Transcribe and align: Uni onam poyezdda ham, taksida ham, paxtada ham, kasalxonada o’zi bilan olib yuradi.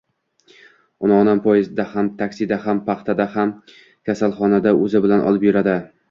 Uni 1.07 1.13
onam 1.17 1.41
poyezdda 1.47 1.83
ham, 1.91 2.07
taksida 2.21 2.57
ham, 2.63 2.79
paxtada 2.87 3.27
ham, 3.33 3.51
kasalxonada 4.11 4.73
o’zi 4.87 5.03
bilan 5.05 5.23
olib 5.33 5.47
yuradi. 5.49 5.77